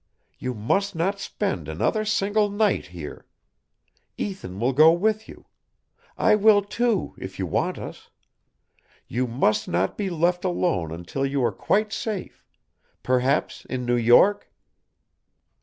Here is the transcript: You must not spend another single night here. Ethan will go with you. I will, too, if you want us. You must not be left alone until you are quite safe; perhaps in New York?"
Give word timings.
You 0.39 0.55
must 0.55 0.95
not 0.95 1.19
spend 1.19 1.67
another 1.69 2.05
single 2.05 2.49
night 2.49 2.87
here. 2.87 3.27
Ethan 4.17 4.59
will 4.59 4.73
go 4.73 4.91
with 4.91 5.29
you. 5.29 5.45
I 6.17 6.33
will, 6.33 6.63
too, 6.63 7.13
if 7.19 7.37
you 7.37 7.45
want 7.45 7.77
us. 7.77 8.09
You 9.07 9.27
must 9.27 9.67
not 9.67 9.99
be 9.99 10.09
left 10.09 10.43
alone 10.43 10.91
until 10.91 11.23
you 11.23 11.43
are 11.45 11.51
quite 11.51 11.93
safe; 11.93 12.43
perhaps 13.03 13.63
in 13.65 13.85
New 13.85 13.95
York?" 13.95 14.51